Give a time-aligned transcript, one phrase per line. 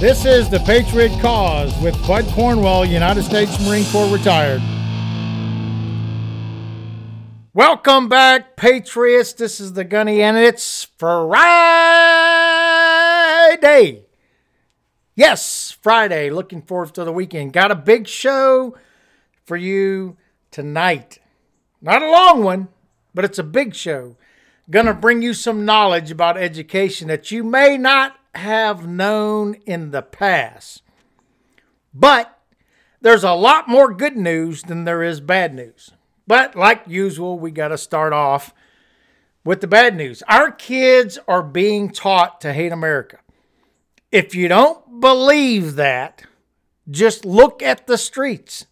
[0.00, 4.62] This is the Patriot Cause with Bud Cornwell, United States Marine Corps retired.
[7.52, 9.32] Welcome back, Patriots.
[9.32, 11.26] This is the Gunny, and it's Friday.
[15.16, 16.30] Yes, Friday.
[16.30, 17.52] Looking forward to the weekend.
[17.52, 18.76] Got a big show
[19.44, 20.16] for you
[20.52, 21.18] tonight.
[21.82, 22.68] Not a long one,
[23.18, 24.14] but it's a big show.
[24.70, 30.02] Gonna bring you some knowledge about education that you may not have known in the
[30.02, 30.82] past.
[31.92, 32.38] But
[33.00, 35.90] there's a lot more good news than there is bad news.
[36.28, 38.54] But like usual, we got to start off
[39.44, 40.22] with the bad news.
[40.28, 43.18] Our kids are being taught to hate America.
[44.12, 46.22] If you don't believe that,
[46.88, 48.66] just look at the streets.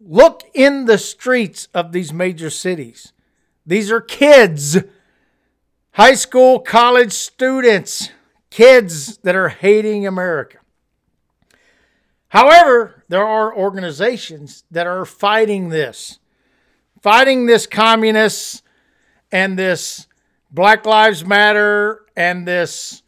[0.00, 3.12] Look in the streets of these major cities.
[3.66, 4.78] These are kids,
[5.92, 8.10] high school, college students,
[8.50, 10.58] kids that are hating America.
[12.28, 16.18] However, there are organizations that are fighting this,
[17.02, 18.62] fighting this communists
[19.32, 20.06] and this
[20.50, 23.02] Black Lives Matter and this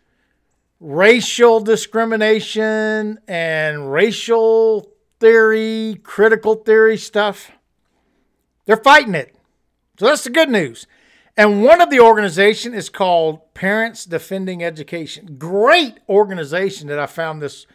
[0.80, 4.90] racial discrimination and racial
[5.20, 7.52] theory, critical theory stuff.
[8.64, 9.36] They're fighting it.
[9.98, 10.86] So that's the good news.
[11.36, 15.36] And one of the organization is called Parents Defending Education.
[15.38, 17.66] Great organization that I found this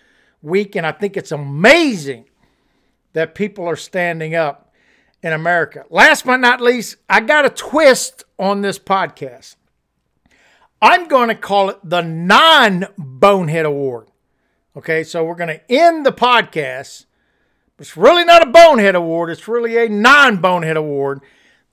[0.42, 2.26] week, and I think it's amazing
[3.14, 4.74] that people are standing up
[5.24, 5.86] in America.
[5.90, 9.56] Last but not least, I got a twist on this podcast.
[10.82, 14.12] I'm going to call it the non bonehead award.
[14.78, 17.05] Okay, so we're going to end the podcast.
[17.78, 21.22] It's really not a bonehead award, it's really a non bonehead award.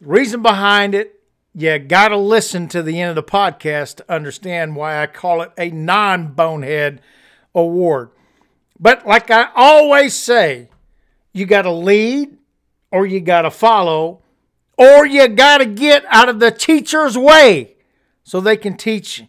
[0.01, 1.21] The reason behind it,
[1.55, 5.43] you got to listen to the end of the podcast to understand why I call
[5.43, 7.01] it a non bonehead
[7.55, 8.11] award.
[8.81, 10.69] But like I always say,
[11.33, 12.37] you got to lead
[12.91, 14.23] or you got to follow
[14.77, 17.77] or you got to get out of the teacher's way
[18.25, 19.23] so they can teach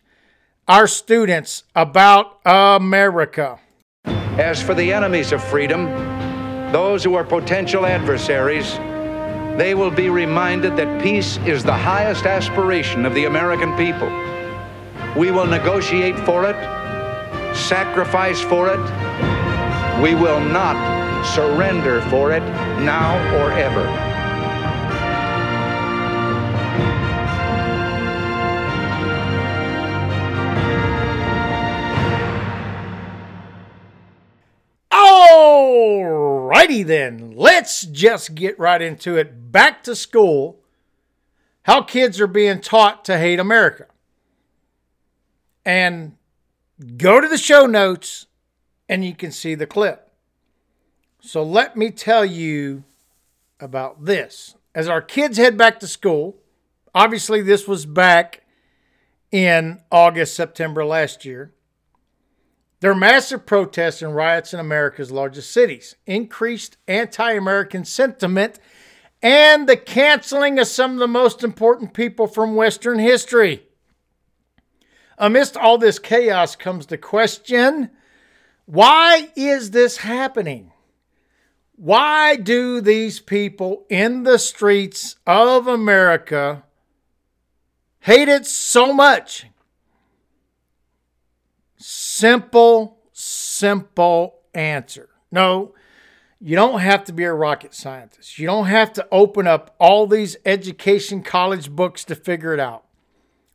[0.67, 3.59] our students about America.
[4.05, 5.87] As for the enemies of freedom,
[6.73, 8.77] those who are potential adversaries,
[9.59, 14.09] they will be reminded that peace is the highest aspiration of the American people.
[15.15, 16.55] We will negotiate for it,
[17.55, 18.81] sacrifice for it,
[20.01, 22.43] we will not surrender for it
[22.81, 24.12] now or ever.
[36.81, 39.51] Then, let's just get right into it.
[39.51, 40.61] Back to school.
[41.63, 43.85] How kids are being taught to hate America.
[45.63, 46.17] And
[46.97, 48.25] go to the show notes
[48.89, 50.11] and you can see the clip.
[51.21, 52.83] So let me tell you
[53.59, 54.55] about this.
[54.75, 56.37] As our kids head back to school,
[56.93, 58.41] obviously this was back
[59.31, 61.53] in August, September last year.
[62.83, 68.59] There are massive protests and riots in America's largest cities, increased anti American sentiment,
[69.21, 73.63] and the canceling of some of the most important people from Western history.
[75.17, 77.89] Amidst all this chaos comes the question
[78.65, 80.73] why is this happening?
[81.77, 86.65] Why do these people in the streets of America
[88.01, 89.45] hate it so much?
[92.23, 95.09] Simple, simple answer.
[95.29, 95.73] No,
[96.39, 98.39] you don't have to be a rocket scientist.
[98.39, 102.85] You don't have to open up all these education college books to figure it out.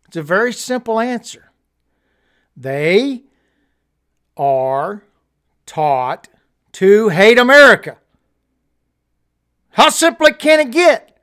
[0.07, 1.51] It's a very simple answer.
[2.55, 3.23] They
[4.37, 5.03] are
[5.65, 6.29] taught
[6.73, 7.97] to hate America.
[9.71, 11.19] How simple can it get?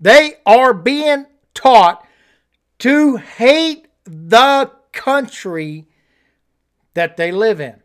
[0.00, 2.06] They are being taught
[2.78, 5.84] to hate the country
[6.94, 7.82] that they live in.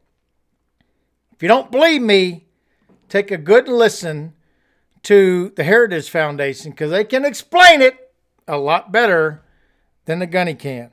[1.33, 2.45] If you don't believe me,
[3.09, 4.33] take a good listen
[5.03, 8.11] to the Heritage Foundation because they can explain it
[8.47, 9.43] a lot better
[10.05, 10.91] than the gunny can.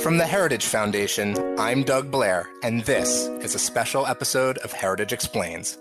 [0.00, 5.12] From the Heritage Foundation, I'm Doug Blair, and this is a special episode of Heritage
[5.12, 5.76] Explains.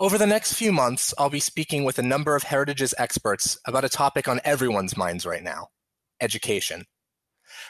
[0.00, 3.84] Over the next few months, I'll be speaking with a number of Heritage's experts about
[3.84, 5.68] a topic on everyone's minds right now
[6.20, 6.84] education.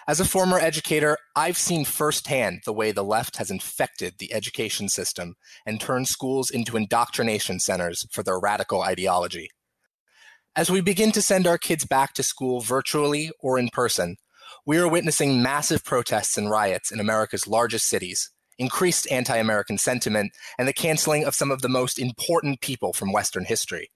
[0.09, 4.89] As a former educator, I've seen firsthand the way the left has infected the education
[4.89, 5.35] system
[5.67, 9.51] and turned schools into indoctrination centers for their radical ideology.
[10.57, 14.17] As we begin to send our kids back to school virtually or in person,
[14.65, 20.33] we are witnessing massive protests and riots in America's largest cities, increased anti American sentiment,
[20.59, 23.91] and the canceling of some of the most important people from Western history.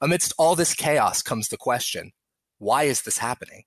[0.00, 2.12] Amidst all this chaos comes the question
[2.58, 3.64] why is this happening?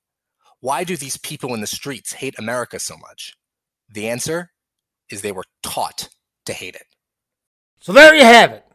[0.59, 3.33] Why do these people in the streets hate America so much?
[3.89, 4.51] The answer
[5.09, 6.09] is they were taught
[6.45, 6.85] to hate it.
[7.79, 8.65] So there you have it.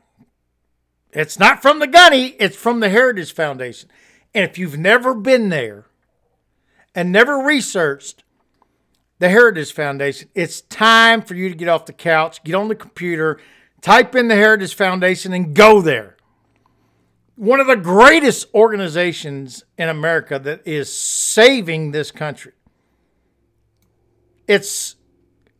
[1.12, 3.88] It's not from the Gunny, it's from the Heritage Foundation.
[4.34, 5.86] And if you've never been there
[6.94, 8.22] and never researched
[9.18, 12.74] the Heritage Foundation, it's time for you to get off the couch, get on the
[12.74, 13.40] computer,
[13.80, 16.16] type in the Heritage Foundation, and go there.
[17.36, 22.52] One of the greatest organizations in America that is saving this country.
[24.46, 24.96] It's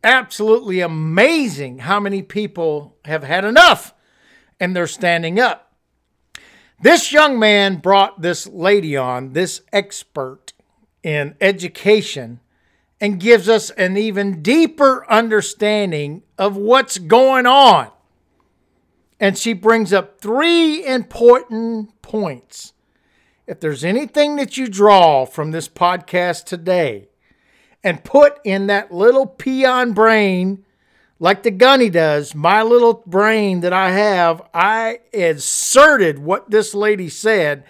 [0.03, 3.93] absolutely amazing how many people have had enough
[4.59, 5.73] and they're standing up.
[6.81, 10.53] This young man brought this lady on, this expert
[11.03, 12.39] in education,
[13.01, 17.89] and gives us an even deeper understanding of what's going on.
[19.19, 22.73] And she brings up three important points.
[23.47, 27.09] If there's anything that you draw from this podcast today
[27.83, 30.65] and put in that little peon brain
[31.21, 37.09] like the gunny does, my little brain that I have, I inserted what this lady
[37.09, 37.65] said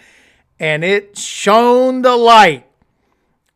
[0.60, 2.69] and it shone the light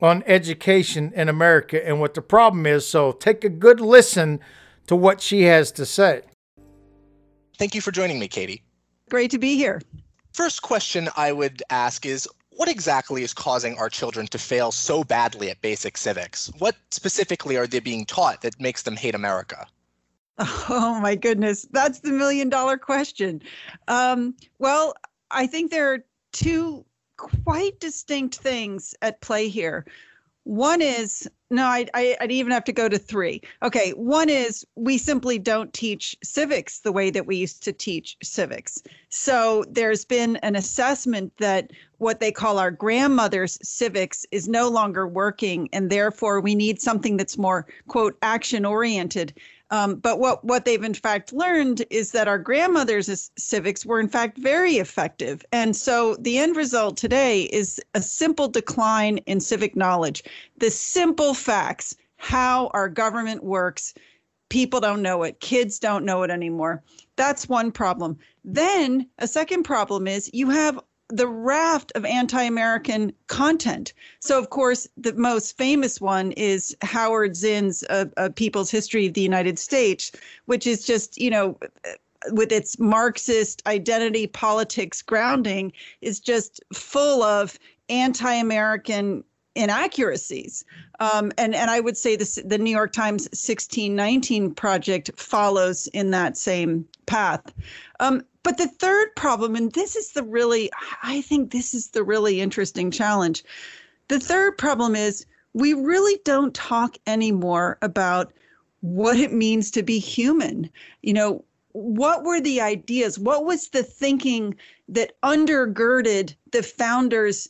[0.05, 2.87] on education in America and what the problem is.
[2.87, 4.39] So take a good listen
[4.87, 6.21] to what she has to say.
[7.57, 8.63] Thank you for joining me, Katie.
[9.09, 9.81] Great to be here.
[10.35, 15.05] First question I would ask is what exactly is causing our children to fail so
[15.05, 16.53] badly at basic civics?
[16.59, 19.67] What specifically are they being taught that makes them hate America?
[20.69, 23.41] Oh my goodness, that's the million dollar question.
[23.89, 24.95] Um, well,
[25.31, 26.85] I think there are two
[27.17, 29.85] quite distinct things at play here.
[30.45, 33.41] One is no, I, I, would even have to go to three.
[33.63, 38.17] Okay, one is we simply don't teach civics the way that we used to teach
[38.23, 38.83] civics.
[39.09, 45.07] So there's been an assessment that what they call our grandmother's civics is no longer
[45.07, 49.33] working, and therefore we need something that's more, quote, action oriented.
[49.75, 54.09] Um, but what, what they've in fact learned is that our grandmothers' civics were in
[54.09, 55.45] fact very effective.
[55.51, 60.23] And so the end result today is a simple decline in civic knowledge.
[60.59, 63.95] The simple facts, how our government works,
[64.49, 66.81] people don't know it, kids don't know it anymore.
[67.17, 68.17] That's one problem.
[68.45, 70.79] Then a second problem is you have
[71.09, 73.93] the raft of anti-American content.
[74.21, 79.15] So, of course, the most famous one is Howard Zinn's uh, uh, "People's History of
[79.15, 80.13] the United States,"
[80.47, 81.59] which is just you know
[82.31, 87.59] with its Marxist identity politics grounding, is just full of
[87.91, 89.23] anti-American
[89.55, 90.65] inaccuracies.
[91.01, 96.11] Um, and and I would say this, the New York Times 1619 project follows in
[96.11, 97.43] that same path.
[98.01, 100.71] Um, but the third problem, and this is the really,
[101.03, 103.43] I think this is the really interesting challenge.
[104.09, 108.33] The third problem is we really don't talk anymore about
[108.83, 110.71] what it means to be human.
[111.03, 113.19] You know, what were the ideas?
[113.19, 114.55] What was the thinking
[114.89, 117.49] that undergirded the founders'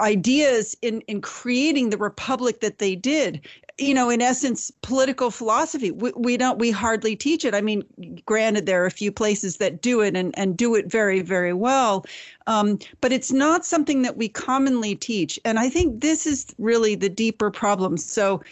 [0.00, 3.46] ideas in, in creating the republic that they did?
[3.82, 5.90] You know, in essence, political philosophy.
[5.90, 7.54] We, we don't, we hardly teach it.
[7.54, 7.82] I mean,
[8.26, 11.52] granted, there are a few places that do it and, and do it very, very
[11.52, 12.06] well.
[12.46, 15.38] Um, but it's not something that we commonly teach.
[15.44, 17.96] And I think this is really the deeper problem.
[17.96, 18.42] So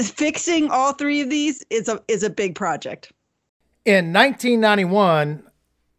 [0.00, 3.12] fixing all three of these is a, is a big project.
[3.84, 5.42] In 1991,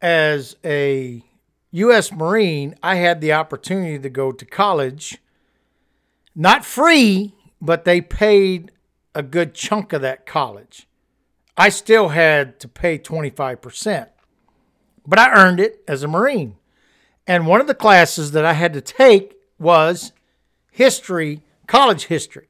[0.02, 1.24] as a
[1.72, 2.12] U.S.
[2.12, 5.18] Marine, I had the opportunity to go to college,
[6.36, 8.72] not free, but they paid
[9.14, 10.88] a good chunk of that college.
[11.58, 14.08] I still had to pay 25%,
[15.06, 16.56] but I earned it as a Marine.
[17.28, 20.14] And one of the classes that I had to take was
[20.72, 22.48] history, college history.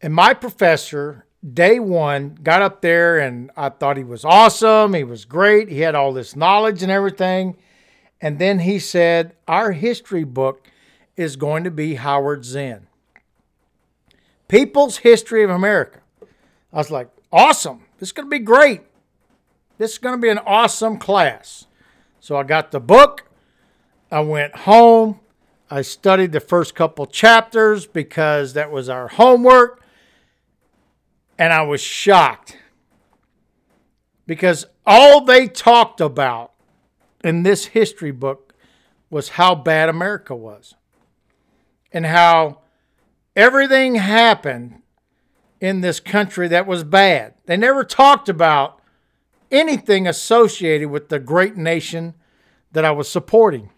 [0.00, 4.94] And my professor, day one, got up there and I thought he was awesome.
[4.94, 5.68] He was great.
[5.68, 7.56] He had all this knowledge and everything.
[8.20, 10.70] And then he said, Our history book
[11.16, 12.86] is going to be Howard Zinn.
[14.50, 16.00] People's History of America.
[16.72, 17.84] I was like, awesome.
[17.98, 18.80] This is going to be great.
[19.78, 21.66] This is going to be an awesome class.
[22.18, 23.24] So I got the book.
[24.10, 25.20] I went home.
[25.70, 29.84] I studied the first couple chapters because that was our homework,
[31.38, 32.58] and I was shocked
[34.26, 36.54] because all they talked about
[37.22, 38.52] in this history book
[39.10, 40.74] was how bad America was
[41.92, 42.59] and how
[43.36, 44.82] everything happened
[45.60, 47.34] in this country that was bad.
[47.46, 48.80] They never talked about
[49.50, 52.14] anything associated with the great nation
[52.72, 53.70] that I was supporting.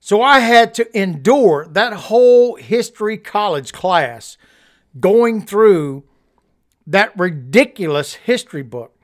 [0.00, 4.38] So I had to endure that whole history college class
[4.98, 6.04] going through
[6.86, 8.94] that ridiculous history book.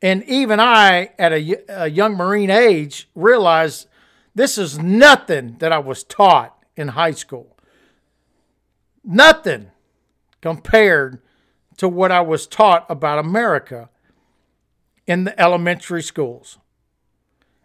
[0.00, 3.88] And even I, at a, a, young Marine age, realized
[4.34, 7.57] this is nothing that I was taught in high school.
[9.10, 9.70] Nothing
[10.42, 11.22] compared
[11.78, 13.88] to what I was taught about America
[15.06, 16.58] in the elementary schools.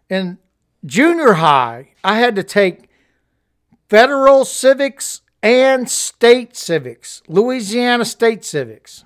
[0.08, 0.38] In
[0.86, 2.88] junior high, I had to take
[3.90, 9.04] federal civics and state civics, Louisiana state civics.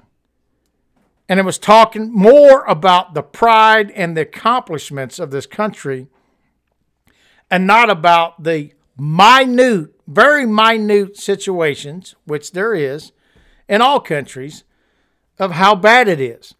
[1.28, 6.06] And it was talking more about the pride and the accomplishments of this country
[7.50, 13.12] and not about the minute, very minute situations, which there is
[13.68, 14.64] in all countries,
[15.38, 16.54] of how bad it is.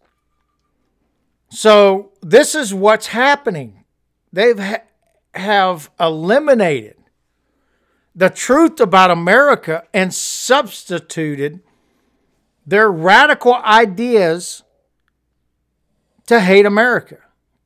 [1.49, 3.83] So, this is what's happening.
[4.31, 4.83] They've ha-
[5.33, 6.95] have eliminated
[8.15, 11.61] the truth about America and substituted
[12.65, 14.63] their radical ideas
[16.27, 17.17] to hate America.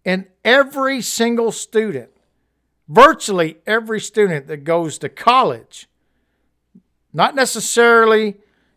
[0.05, 2.12] And every single student,
[2.93, 5.87] virtually every student that goes to college,
[7.11, 8.35] not necessarily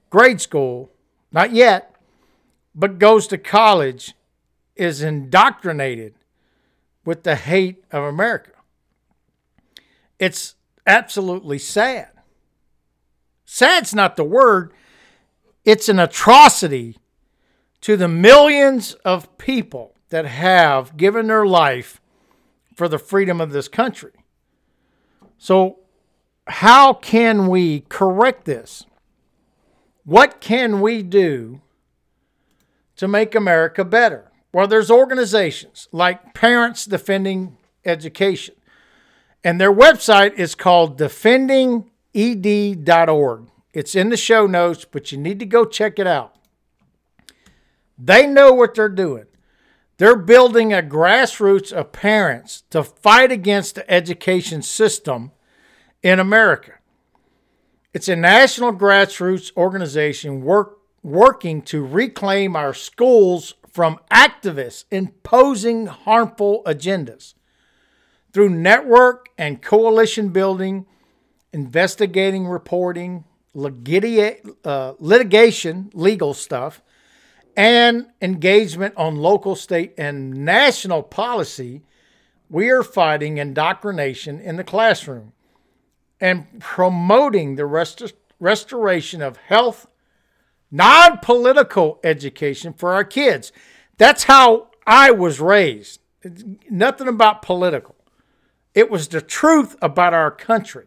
[0.08, 0.90] grade school,
[1.30, 1.94] not yet,
[2.74, 4.14] but goes to college,
[4.74, 6.14] is indoctrinated
[7.04, 8.52] with the hate of America.
[10.18, 10.54] It's
[10.86, 12.08] absolutely sad.
[13.44, 14.72] Sad's not the word,
[15.64, 16.96] it's an atrocity
[17.82, 22.00] to the millions of people that have given their life
[22.76, 24.12] for the freedom of this country.
[25.38, 25.80] So,
[26.46, 28.84] how can we correct this?
[30.04, 31.62] What can we do
[32.96, 34.30] to make America better?
[34.52, 38.54] Well, there's organizations like Parents Defending Education,
[39.42, 43.46] and their website is called defendinged.org.
[43.72, 46.36] It's in the show notes, but you need to go check it out.
[47.98, 49.26] They know what they're doing.
[49.98, 55.32] They're building a grassroots of parents to fight against the education system
[56.02, 56.72] in America.
[57.94, 66.62] It's a national grassroots organization work, working to reclaim our schools from activists imposing harmful
[66.66, 67.34] agendas.
[68.34, 70.84] Through network and coalition building,
[71.54, 73.24] investigating reporting,
[73.54, 76.82] uh, litigation, legal stuff,
[77.56, 81.82] and engagement on local, state, and national policy,
[82.50, 85.32] we are fighting indoctrination in the classroom
[86.20, 89.86] and promoting the rest- restoration of health,
[90.70, 93.52] non political education for our kids.
[93.96, 96.00] That's how I was raised.
[96.68, 97.94] nothing about political,
[98.74, 100.86] it was the truth about our country.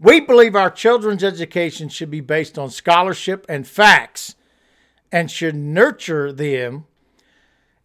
[0.00, 4.36] We believe our children's education should be based on scholarship and facts
[5.10, 6.84] and should nurture them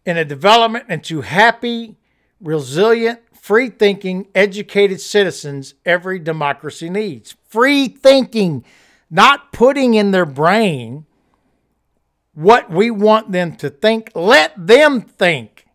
[0.04, 1.96] in a development into happy,
[2.40, 7.36] resilient, free thinking, educated citizens every democracy needs.
[7.48, 8.64] Free thinking,
[9.10, 11.06] not putting in their brain
[12.34, 14.10] what we want them to think.
[14.14, 15.66] Let them think,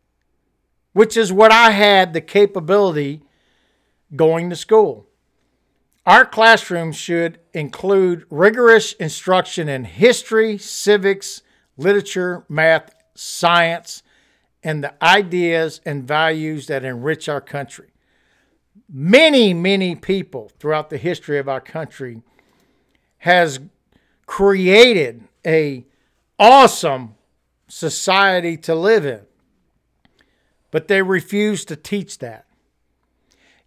[0.93, 3.21] which is what I had the capability
[4.15, 5.08] going to school.
[6.09, 11.43] Our classrooms should include rigorous instruction in history, civics,
[11.77, 14.01] literature, math, science,
[14.63, 17.89] and the ideas and values that enrich our country.
[18.91, 22.23] Many, many people throughout the history of our country
[23.19, 23.59] has
[24.25, 25.85] created a
[26.39, 27.13] awesome
[27.67, 29.21] society to live in.
[30.71, 32.47] But they refuse to teach that.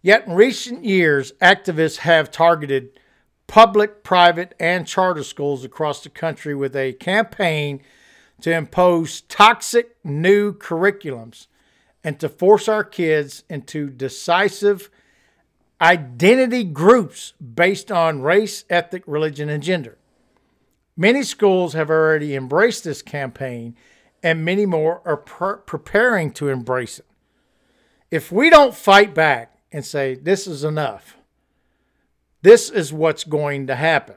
[0.03, 2.99] Yet in recent years, activists have targeted
[3.47, 7.81] public, private, and charter schools across the country with a campaign
[8.41, 11.47] to impose toxic new curriculums
[12.03, 14.89] and to force our kids into decisive
[15.79, 19.97] identity groups based on race, ethnic, religion, and gender.
[20.97, 23.77] Many schools have already embraced this campaign,
[24.21, 27.05] and many more are pre- preparing to embrace it.
[28.11, 31.17] If we don't fight back and say, this is enough,
[32.41, 34.15] this is what's going to happen.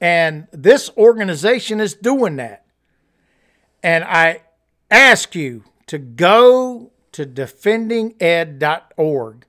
[0.00, 2.64] And this organization is doing that.
[3.82, 4.42] And I
[4.90, 9.46] ask you to go to defendinged.org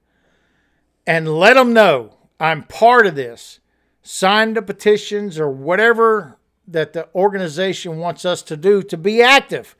[1.05, 3.59] and let them know I'm part of this.
[4.01, 9.75] Sign the petitions or whatever that the organization wants us to do to be active.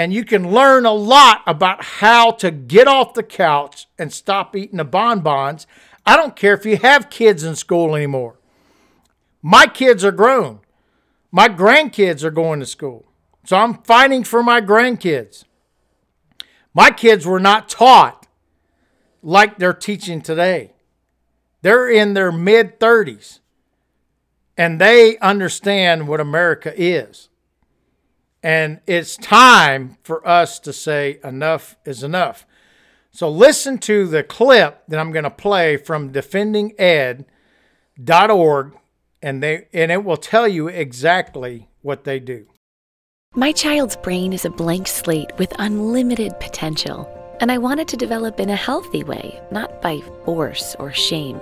[0.00, 4.56] And you can learn a lot about how to get off the couch and stop
[4.56, 5.66] eating the bonbons.
[6.06, 8.38] I don't care if you have kids in school anymore.
[9.42, 10.60] My kids are grown.
[11.30, 13.04] My grandkids are going to school.
[13.44, 15.44] So I'm fighting for my grandkids.
[16.72, 18.26] My kids were not taught
[19.22, 20.72] like they're teaching today.
[21.60, 23.40] They're in their mid 30s
[24.56, 27.28] and they understand what America is.
[28.42, 32.46] And it's time for us to say enough is enough.
[33.10, 38.76] So listen to the clip that I'm going to play from defendinged.org
[39.22, 42.46] and they and it will tell you exactly what they do.
[43.34, 47.08] My child's brain is a blank slate with unlimited potential,
[47.40, 51.38] and I want it to develop in a healthy way, not by force or shame.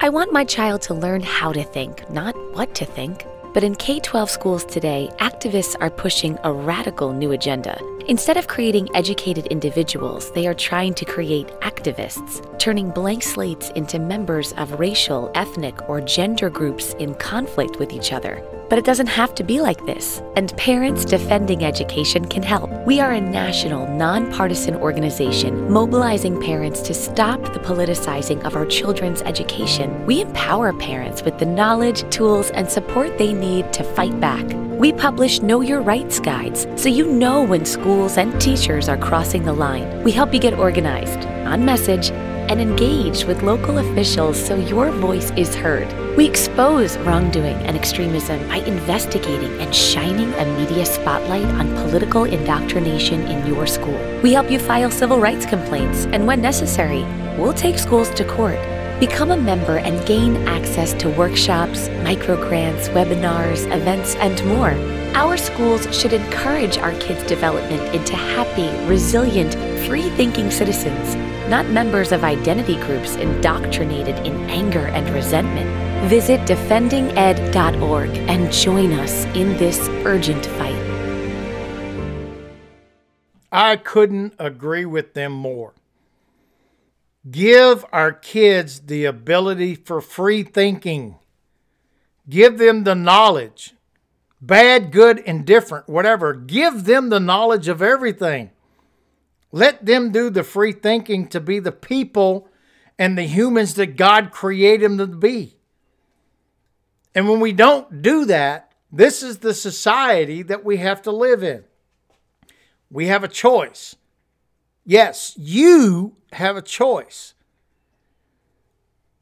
[0.00, 3.24] I want my child to learn how to think, not what to think.
[3.52, 7.76] But in K 12 schools today, activists are pushing a radical new agenda.
[8.06, 13.98] Instead of creating educated individuals, they are trying to create activists, turning blank slates into
[13.98, 18.42] members of racial, ethnic, or gender groups in conflict with each other.
[18.70, 22.70] But it doesn't have to be like this, and Parents Defending Education can help.
[22.86, 29.22] We are a national, nonpartisan organization mobilizing parents to stop the politicizing of our children's
[29.22, 30.06] education.
[30.06, 34.46] We empower parents with the knowledge, tools, and support they need to fight back.
[34.78, 39.42] We publish Know Your Rights guides so you know when schools and teachers are crossing
[39.42, 40.04] the line.
[40.04, 42.12] We help you get organized, on message,
[42.50, 45.86] and engage with local officials so your voice is heard.
[46.16, 53.22] We expose wrongdoing and extremism by investigating and shining a media spotlight on political indoctrination
[53.28, 53.96] in your school.
[54.20, 57.04] We help you file civil rights complaints, and when necessary,
[57.38, 58.58] we'll take schools to court.
[58.98, 64.72] Become a member and gain access to workshops, microgrants, webinars, events, and more.
[65.14, 69.54] Our schools should encourage our kids' development into happy, resilient,
[69.86, 71.14] free thinking citizens,
[71.50, 75.68] not members of identity groups indoctrinated in anger and resentment.
[76.08, 80.90] Visit defendinged.org and join us in this urgent fight.
[83.50, 85.74] I couldn't agree with them more.
[87.28, 91.16] Give our kids the ability for free thinking.
[92.28, 93.74] Give them the knowledge,
[94.40, 96.32] bad, good, indifferent, whatever.
[96.32, 98.52] Give them the knowledge of everything.
[99.52, 102.48] Let them do the free thinking to be the people
[102.98, 105.56] and the humans that God created them to be.
[107.14, 111.42] And when we don't do that, this is the society that we have to live
[111.42, 111.64] in.
[112.90, 113.96] We have a choice.
[114.84, 117.34] Yes, you have a choice.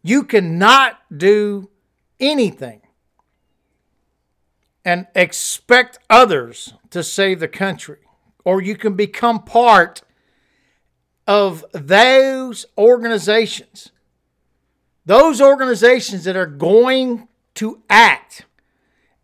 [0.03, 1.71] You cannot do
[2.21, 2.81] anything
[4.85, 7.99] and expect others to save the country,
[8.45, 10.03] or you can become part
[11.29, 13.93] of those organizations,
[15.05, 18.47] those organizations that are going to act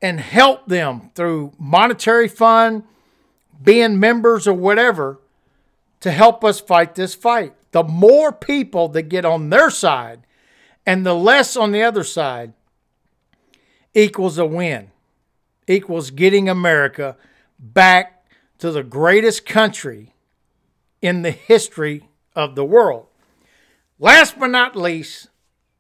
[0.03, 2.85] and help them through monetary fund,
[3.63, 5.19] being members or whatever
[6.01, 7.55] to help us fight this fight.
[7.71, 10.27] The more people that get on their side
[10.85, 12.53] and the less on the other side
[13.95, 14.91] equals a win,
[15.67, 17.17] equals getting America
[17.59, 18.27] back
[18.59, 20.14] to the greatest country
[21.05, 23.07] in the history of the world.
[23.99, 25.29] Last but not least,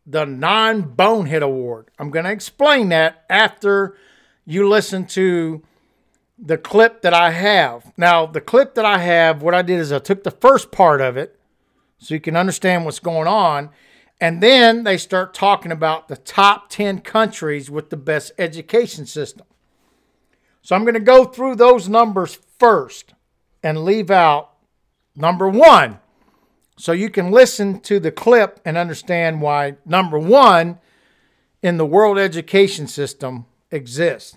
[0.06, 1.90] the non bonehead award.
[1.98, 3.96] I'm going to explain that after
[4.44, 5.62] you listen to
[6.38, 7.90] the clip that I have.
[7.96, 11.00] Now, the clip that I have, what I did is I took the first part
[11.00, 11.40] of it
[11.96, 13.70] so you can understand what's going on.
[14.20, 19.46] And then they start talking about the top 10 countries with the best education system.
[20.60, 23.14] So I'm going to go through those numbers first
[23.62, 24.54] and leave out
[25.14, 25.98] number one.
[26.77, 30.79] So you can listen to the clip and understand why number one
[31.62, 34.37] in the world education system exists.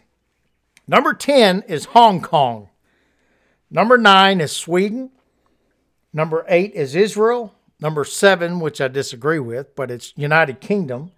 [0.88, 2.70] Number 10 is Hong Kong.
[3.70, 5.12] Number 9 is Sweden.
[6.14, 7.54] Number 8 is Israel.
[7.80, 11.12] Number 7, which I disagree with, but it's United Kingdom.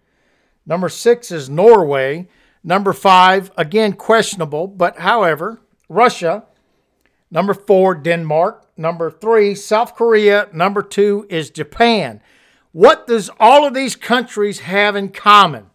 [0.65, 2.27] Number 6 is Norway.
[2.63, 6.45] Number 5, again questionable, but however, Russia.
[7.31, 8.65] Number 4, Denmark.
[8.79, 10.47] Number 3, South Korea.
[10.53, 12.21] Number 2 is Japan.
[12.71, 15.65] What does all of these countries have in common?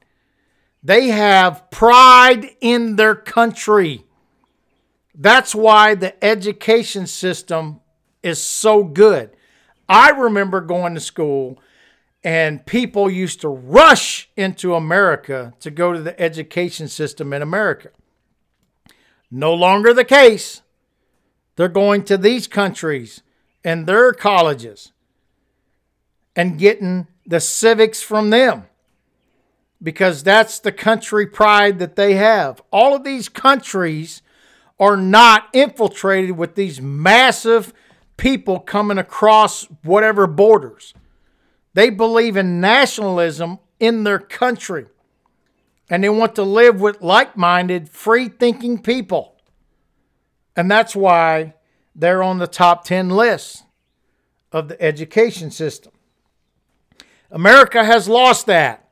[0.83, 4.07] They have pride in their country.
[5.15, 7.81] That's why the education system
[8.23, 9.37] is so good.
[9.87, 11.61] I remember going to school
[12.25, 17.91] and people used to rush into America to go to the education system in America.
[19.31, 20.63] No longer the case.
[21.57, 23.23] They're going to these countries
[23.65, 24.93] and their colleges
[26.37, 28.65] and getting the civics from them
[29.83, 32.61] because that's the country pride that they have.
[32.73, 34.23] All of these countries
[34.81, 37.73] are not infiltrated with these massive
[38.17, 40.95] people coming across whatever borders.
[41.75, 44.87] They believe in nationalism in their country
[45.91, 49.34] and they want to live with like minded, free thinking people.
[50.57, 51.55] And that's why
[51.95, 53.65] they're on the top 10 list
[54.53, 55.93] of the education system.
[57.31, 58.89] America has lost that.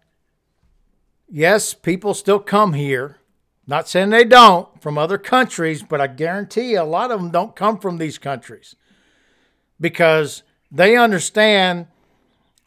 [1.28, 3.18] Yes, people still come here.
[3.66, 7.54] Not saying they don't from other countries, but I guarantee a lot of them don't
[7.54, 8.74] come from these countries
[9.80, 11.86] because they understand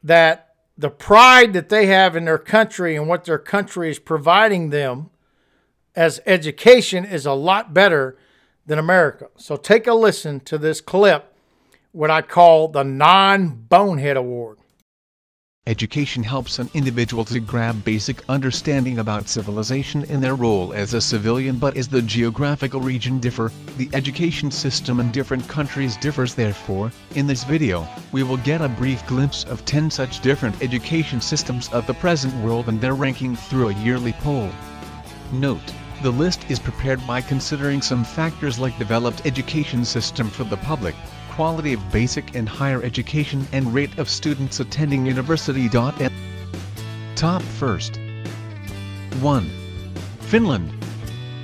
[0.01, 4.69] that the pride that they have in their country and what their country is providing
[4.69, 5.09] them
[5.95, 8.17] as education is a lot better
[8.65, 9.29] than America.
[9.37, 11.33] So take a listen to this clip,
[11.91, 14.59] what I call the non bonehead award.
[15.67, 21.01] Education helps an individual to grab basic understanding about civilization and their role as a
[21.01, 26.91] civilian but as the geographical region differ, the education system in different countries differs therefore,
[27.15, 31.67] in this video, we will get a brief glimpse of 10 such different education systems
[31.69, 34.51] of the present world and their ranking through a yearly poll.
[35.31, 40.57] Note, the list is prepared by considering some factors like developed education system for the
[40.57, 40.95] public,
[41.31, 45.69] quality of basic and higher education and rate of students attending university.
[47.15, 47.99] Top first.
[49.21, 49.49] 1.
[50.21, 50.71] Finland.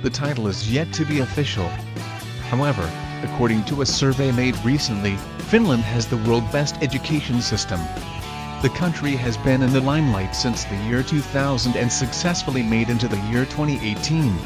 [0.02, 1.68] The title is yet to be official.
[2.50, 2.88] However,
[3.22, 5.16] according to a survey made recently,
[5.48, 7.80] Finland has the world's best education system.
[8.62, 13.08] The country has been in the limelight since the year 2000 and successfully made into
[13.08, 14.38] the year 2018.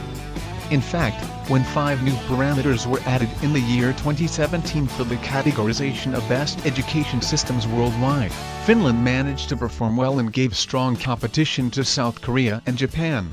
[0.70, 6.14] In fact, when five new parameters were added in the year 2017 for the categorization
[6.14, 8.33] of best education systems worldwide,
[8.64, 13.29] Finland managed to perform well and gave strong competition to South Korea and Japan.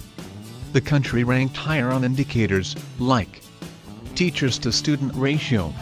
[0.73, 3.41] The country ranked higher on indicators, like
[4.15, 5.73] teachers to student ratio,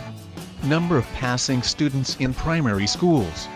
[0.64, 3.48] number of passing students in primary schools,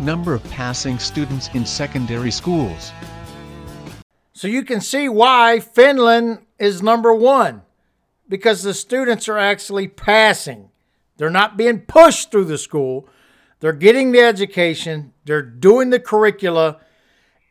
[0.00, 2.92] number of passing students in secondary schools.
[4.32, 7.62] So you can see why Finland is number one
[8.28, 10.70] because the students are actually passing.
[11.16, 13.08] They're not being pushed through the school.
[13.58, 16.80] They're getting the education, they're doing the curricula,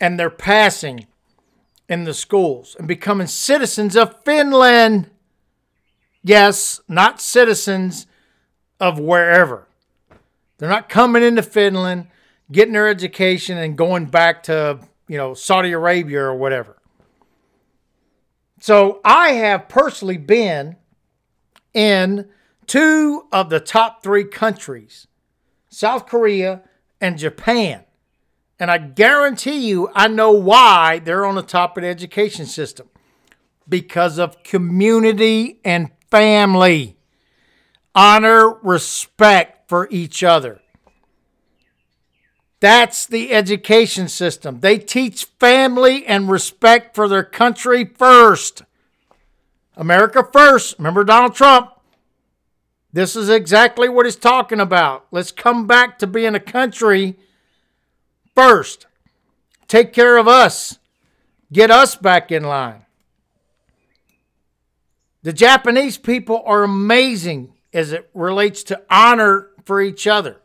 [0.01, 1.05] and they're passing
[1.88, 5.12] in the schools and becoming citizens of Finland.
[6.23, 8.07] Yes, not citizens
[8.79, 9.67] of wherever.
[10.57, 12.07] They're not coming into Finland,
[12.51, 16.77] getting their education, and going back to, you know, Saudi Arabia or whatever.
[18.59, 20.75] So I have personally been
[21.73, 22.27] in
[22.67, 25.07] two of the top three countries
[25.69, 26.63] South Korea
[26.99, 27.83] and Japan.
[28.59, 32.89] And I guarantee you, I know why they're on the top of the education system
[33.67, 36.97] because of community and family,
[37.95, 40.59] honor, respect for each other.
[42.59, 44.59] That's the education system.
[44.59, 48.63] They teach family and respect for their country first.
[49.77, 50.77] America first.
[50.77, 51.71] Remember Donald Trump?
[52.91, 55.05] This is exactly what he's talking about.
[55.11, 57.17] Let's come back to being a country
[58.35, 58.87] first.
[59.67, 60.79] Take care of us.
[61.53, 62.85] Get us back in line.
[65.21, 70.37] The Japanese people are amazing as it relates to honor for each other.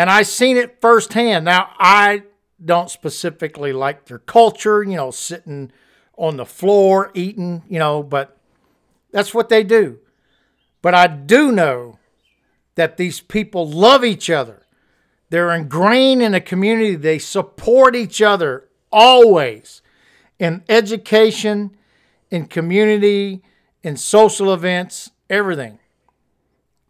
[0.00, 1.44] And I seen it firsthand.
[1.44, 2.22] Now, I
[2.64, 5.70] don't specifically like their culture, you know, sitting
[6.16, 8.38] on the floor eating, you know, but
[9.12, 9.98] that's what they do.
[10.80, 11.98] But I do know
[12.76, 14.66] that these people love each other.
[15.28, 16.94] They're ingrained in a community.
[16.94, 19.82] They support each other always
[20.38, 21.76] in education,
[22.30, 23.42] in community,
[23.82, 25.78] in social events, everything.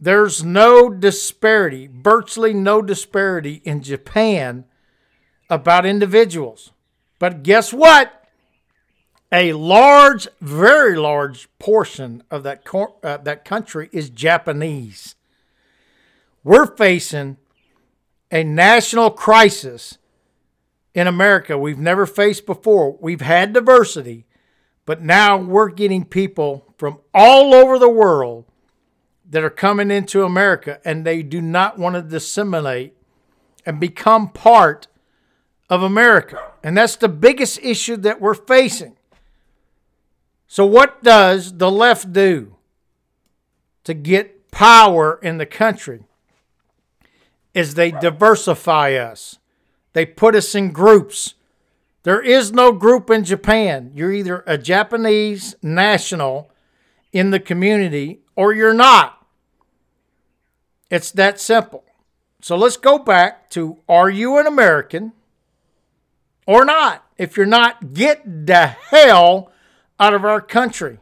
[0.00, 4.64] There's no disparity, virtually no disparity in Japan
[5.50, 6.72] about individuals.
[7.18, 8.24] But guess what?
[9.30, 15.16] A large, very large portion of that, uh, that country is Japanese.
[16.42, 17.36] We're facing
[18.30, 19.98] a national crisis
[20.94, 22.96] in America we've never faced before.
[23.00, 24.26] We've had diversity,
[24.86, 28.49] but now we're getting people from all over the world
[29.30, 32.94] that are coming into America and they do not want to disseminate
[33.64, 34.88] and become part
[35.68, 36.52] of America.
[36.62, 38.96] And that's the biggest issue that we're facing.
[40.48, 42.56] So, what does the left do
[43.84, 46.04] to get power in the country?
[47.54, 49.38] Is they diversify us,
[49.92, 51.34] they put us in groups.
[52.02, 53.92] There is no group in Japan.
[53.94, 56.50] You're either a Japanese national
[57.12, 59.19] in the community or you're not.
[60.90, 61.84] It's that simple.
[62.42, 65.12] So let's go back to are you an American
[66.46, 67.04] or not?
[67.16, 69.52] If you're not, get the hell
[69.98, 70.98] out of our country.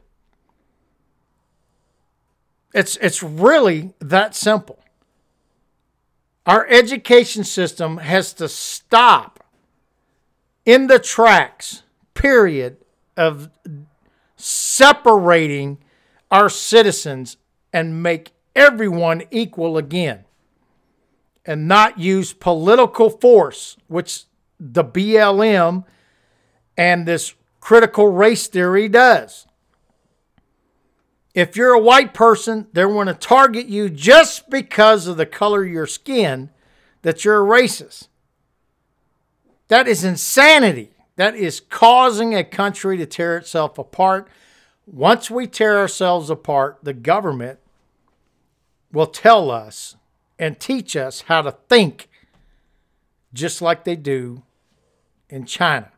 [2.75, 4.79] It's, it's really that simple.
[6.45, 9.45] Our education system has to stop
[10.65, 11.83] in the tracks,
[12.15, 12.79] period,
[13.17, 13.51] of
[14.37, 15.79] separating
[16.31, 17.37] our citizens
[17.73, 20.25] and make everyone equal again
[21.47, 24.25] and not use political force, which
[24.59, 25.85] the BLM
[26.77, 29.47] and this critical race theory does.
[31.35, 35.65] If you're a white person, they're going to target you just because of the color
[35.65, 36.51] of your skin
[37.03, 38.09] that you're a racist.
[39.69, 40.91] That is insanity.
[41.17, 44.29] That is causing a country to tear itself apart.
[44.87, 47.61] Once we tear ourselves apart, the government
[48.93, 49.97] will tell us
[50.39, 52.09] and teach us how to think
[53.33, 54.43] just like they do
[55.29, 55.93] in China.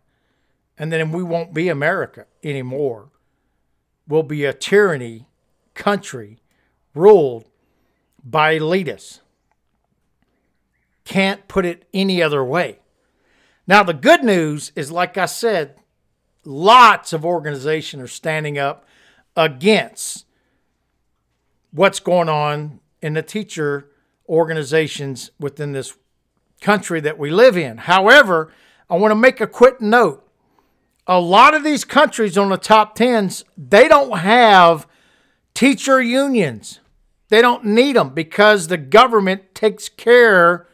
[0.79, 3.11] And then we won't be America anymore.
[4.09, 5.26] We'll be a tyranny
[5.74, 6.38] country
[6.94, 7.44] ruled
[8.24, 9.20] by elitists.
[11.05, 12.79] Can't put it any other way.
[13.66, 15.76] Now, the good news is, like I said,
[16.44, 18.85] lots of organizations are standing up
[19.37, 20.24] against
[21.72, 23.90] what's going on in the teacher
[24.28, 25.96] organizations within this
[26.61, 27.78] country that we live in.
[27.78, 28.52] However,
[28.88, 30.26] I want to make a quick note.
[31.06, 34.87] A lot of these countries on the top 10s, they don't have
[35.54, 36.80] teacher unions.
[37.28, 40.66] They don't need them because the government takes care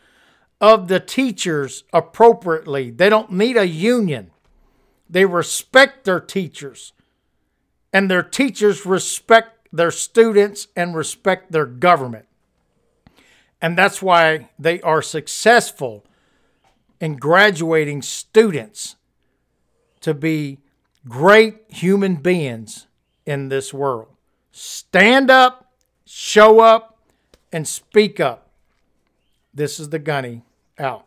[0.61, 2.91] of the teachers appropriately.
[2.91, 4.31] They don't need a union.
[5.09, 6.93] They respect their teachers,
[7.93, 12.27] and their teachers respect their students and respect their government.
[13.61, 16.05] And that's why they are successful
[17.01, 18.97] in graduating students
[20.01, 20.59] to be
[21.09, 22.87] great human beings
[23.25, 24.09] in this world.
[24.53, 25.73] Stand up,
[26.05, 26.99] show up,
[27.53, 28.51] and speak up.
[29.53, 30.43] This is the Gunny
[30.79, 31.07] out.